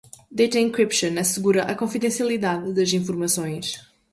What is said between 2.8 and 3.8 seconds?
informações.